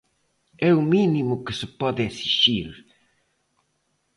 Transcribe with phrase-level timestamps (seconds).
[0.69, 2.69] É o mínimo que se pode exixir.